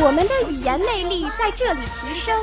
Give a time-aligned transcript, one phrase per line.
[0.00, 2.38] 我们的语言魅力在这里提升，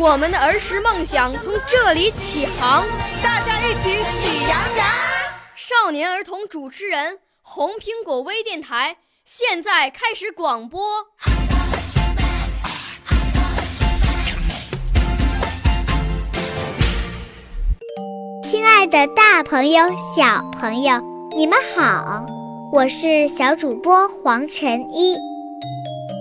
[0.00, 2.84] 我们的儿时梦想从这里起航。
[3.22, 4.86] 大家一起喜羊羊。
[5.54, 8.96] 少年儿童主持人，红苹果微电台。
[9.24, 10.80] 现在开始广播。
[18.42, 19.84] 亲爱的，大朋友、
[20.16, 21.00] 小朋友，
[21.36, 22.24] 你们好，
[22.72, 25.14] 我是小主播黄晨一，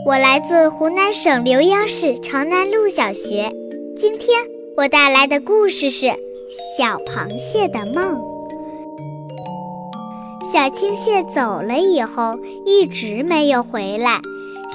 [0.05, 3.51] 我来自湖南省浏阳市长南路小学。
[3.99, 4.29] 今天
[4.75, 6.05] 我带来的故事是
[6.77, 8.19] 《小螃蟹的梦》。
[10.51, 14.19] 小青蟹走了以后，一直没有回来。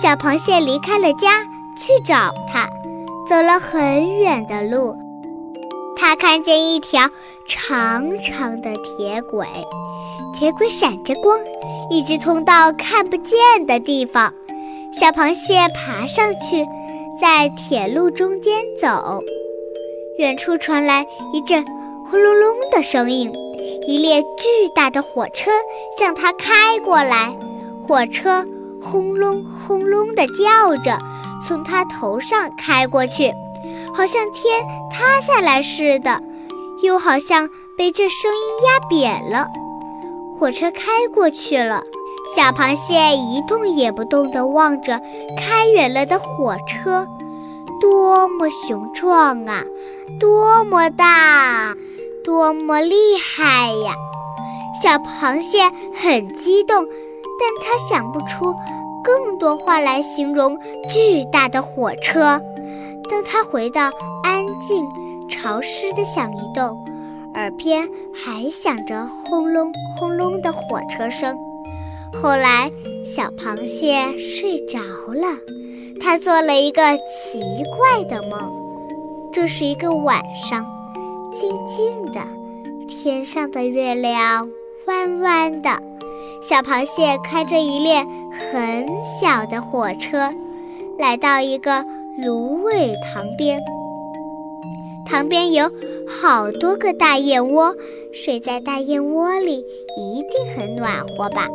[0.01, 1.45] 小螃蟹离开了家，
[1.77, 2.69] 去找它，
[3.29, 4.95] 走了很远的路。
[5.97, 7.09] 它看见一条
[7.47, 9.47] 长长的铁轨，
[10.35, 11.39] 铁轨闪着光，
[11.91, 14.35] 一直通到看不见的地方。
[15.01, 16.67] 小螃蟹爬上去，
[17.21, 19.23] 在铁路中间走。
[20.19, 21.65] 远处传来一阵
[22.11, 23.33] 轰隆隆的声音。
[23.87, 25.51] 一列巨大的火车
[25.99, 27.35] 向它开过来，
[27.83, 28.47] 火车
[28.83, 30.99] 轰隆轰隆地叫着，
[31.47, 33.33] 从它头上开过去，
[33.95, 36.21] 好像天塌下来似的，
[36.83, 39.49] 又好像被这声音压扁了。
[40.39, 41.83] 火车开过去了，
[42.35, 45.01] 小螃蟹一动也不动地望着
[45.39, 47.07] 开远了的火车，
[47.81, 49.63] 多么雄壮啊，
[50.19, 51.75] 多么大！
[52.25, 53.95] 多么厉害呀！
[54.83, 55.71] 小螃蟹
[56.01, 56.85] 很激动，
[57.39, 58.55] 但它想不出
[59.05, 60.57] 更多话来形容
[60.89, 62.41] 巨大的火车。
[63.11, 63.91] 当它回到
[64.23, 64.85] 安静、
[65.29, 66.79] 潮湿的小泥洞，
[67.35, 71.37] 耳边还响着轰隆轰隆的火车声。
[72.21, 72.71] 后来，
[73.05, 74.79] 小螃蟹睡着
[75.13, 75.39] 了，
[76.01, 77.41] 它做了一个奇
[77.77, 78.39] 怪的梦。
[79.33, 80.65] 这是一个晚上。
[81.33, 82.21] 静静的，
[82.89, 84.51] 天上的月亮
[84.87, 85.71] 弯弯的。
[86.43, 88.87] 小螃蟹开着一列很
[89.21, 90.31] 小的火车，
[90.99, 91.83] 来到一个
[92.23, 93.59] 芦苇塘边。
[95.07, 95.71] 塘边有
[96.07, 97.75] 好多个大燕窝，
[98.13, 99.65] 睡在大燕窝里
[99.97, 101.49] 一定很暖和吧？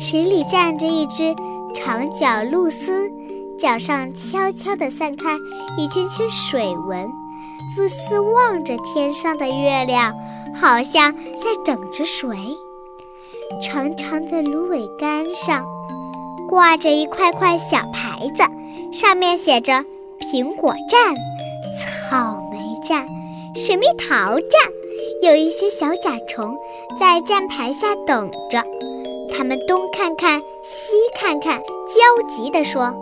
[0.00, 1.34] 水里站着一只
[1.74, 3.10] 长脚鹭鸶，
[3.58, 5.36] 脚上悄悄地散开
[5.76, 7.08] 一圈圈水纹。
[7.76, 10.14] 露丝望着天上的月亮，
[10.54, 12.36] 好像在等着谁。
[13.62, 15.64] 长长的芦苇杆上
[16.48, 18.44] 挂着一块块小牌子，
[18.92, 19.84] 上面写着
[20.32, 21.14] “苹果站
[22.10, 23.06] ”“草莓站
[23.54, 24.50] ”“水蜜桃站”。
[25.22, 26.56] 有一些小甲虫
[26.98, 28.64] 在站牌下等着，
[29.38, 32.92] 它们东看看，西看看，焦急地说：“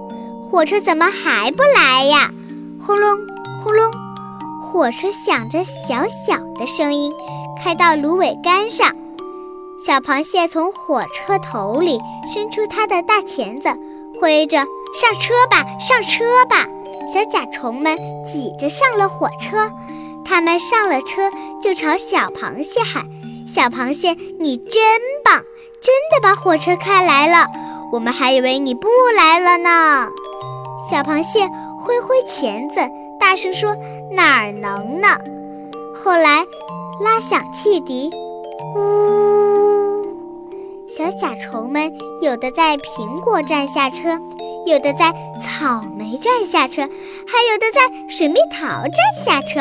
[0.52, 2.30] 火车怎么还不来呀？”
[2.78, 3.16] 轰隆，
[3.64, 3.90] 轰隆。
[4.62, 7.10] 火车响着小小的声音，
[7.64, 8.94] 开到芦苇杆上。
[9.82, 11.98] 小螃蟹从火车头里
[12.30, 13.70] 伸出它的大钳子，
[14.20, 14.58] 挥着
[15.00, 16.68] ：“上车吧，上车吧！”
[17.14, 17.96] 小甲虫们
[18.26, 19.72] 挤着上了火车。
[20.22, 21.30] 它们上了车，
[21.62, 23.06] 就朝小螃蟹喊
[23.48, 25.42] ：“小螃蟹，你真棒，
[25.80, 27.46] 真的把火车开来了！
[27.92, 30.08] 我们还以为你不来了呢。”
[30.90, 31.48] 小螃蟹
[31.84, 32.76] 挥挥钳子，
[33.18, 33.76] 大声说。
[34.12, 35.08] 哪儿能呢？
[36.02, 36.46] 后来，
[37.02, 38.08] 拉响汽笛，
[38.76, 40.04] 呜！
[40.88, 44.16] 小甲虫们有的在苹果站下车，
[44.64, 45.12] 有的在
[45.44, 49.60] 草莓站下车，还有的在水蜜桃站下车。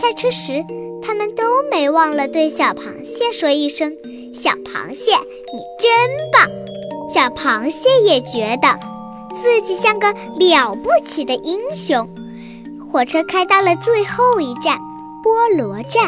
[0.00, 0.64] 下车时，
[1.02, 3.92] 他们都没忘了对小螃蟹说一声
[4.46, 5.10] ：“小螃蟹，
[5.52, 5.90] 你真
[6.32, 6.48] 棒！”
[7.12, 8.78] 小螃蟹也觉得
[9.42, 12.08] 自己像个了不起的英雄。
[12.88, 14.78] 火车开到了最后一站，
[15.24, 16.04] 菠萝站。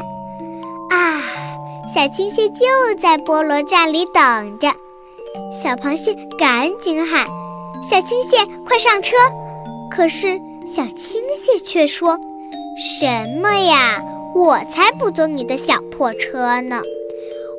[0.89, 1.21] 啊，
[1.93, 4.69] 小青蟹就在菠萝站里等着。
[5.61, 7.27] 小螃蟹赶紧喊
[7.91, 8.37] ：“小青蟹，
[8.69, 9.17] 快上车！”
[9.91, 10.41] 可是
[10.73, 12.17] 小青蟹却说
[13.01, 14.01] ：“什么呀？
[14.37, 16.81] 我才不坐你的小破车呢！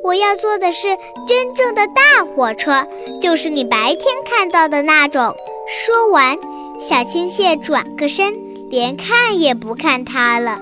[0.04, 0.88] 我要坐的是
[1.28, 2.88] 真正的大火车，
[3.22, 5.36] 就是你白天看到的那种。”
[5.68, 6.38] 说完，
[6.80, 8.34] 小青蟹转个身，
[8.69, 10.60] 连看也不看它了。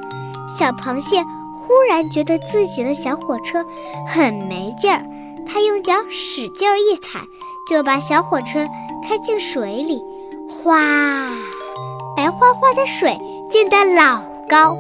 [0.58, 1.24] 小螃蟹
[1.54, 3.64] 忽然觉得自己的小火车
[4.10, 5.06] 很没劲儿，
[5.48, 7.20] 它用脚使劲一踩，
[7.70, 8.66] 就把小火车
[9.08, 10.02] 开进水里，
[10.50, 11.30] 哗，
[12.18, 13.18] 白花花的水
[13.52, 14.20] 溅得老
[14.50, 14.76] 高，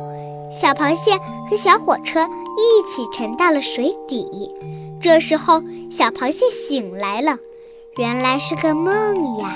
[0.51, 1.15] 小螃蟹
[1.50, 2.27] 和小火车
[2.57, 4.51] 一起沉到了水底。
[5.00, 5.62] 这时候，
[5.92, 7.38] 小螃蟹醒来了，
[7.98, 9.51] 原来是个梦呀。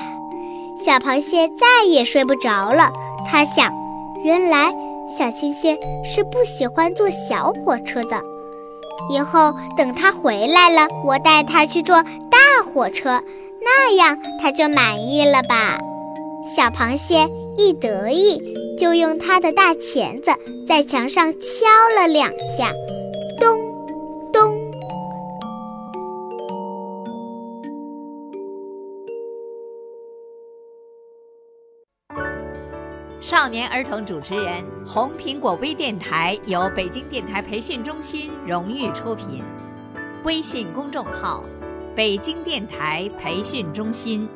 [0.86, 2.92] 小螃蟹再也睡不着了。
[3.30, 3.71] 它想，
[4.24, 4.71] 原来
[5.18, 8.21] 小青蟹是不喜欢坐小火车的。
[9.12, 13.21] 以后等它回来了，我带它去坐大火车，
[13.62, 15.80] 那样它就满意了吧？
[16.56, 17.27] 小螃蟹
[17.57, 18.42] 一得意，
[18.77, 20.31] 就用他的大钳子
[20.68, 21.65] 在墙上敲
[21.95, 22.71] 了两下，
[23.38, 23.59] 咚
[24.31, 24.71] 咚。
[33.19, 39.44] 少年儿童主持人，红苹果微电台由北京电台培训中心荣誉出品，
[40.24, 41.44] 微信公众号：
[41.95, 44.27] 北京电台培训中心。